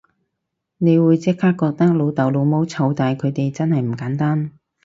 [0.77, 4.51] 你會即刻覺得老豆老母湊大佢哋真係唔簡單